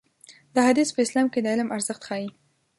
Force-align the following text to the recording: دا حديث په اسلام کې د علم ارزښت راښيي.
دا 0.55 0.61
حديث 0.69 0.89
په 0.93 0.99
اسلام 1.05 1.27
کې 1.33 1.39
د 1.41 1.45
علم 1.53 1.69
ارزښت 1.75 2.01
راښيي. 2.03 2.29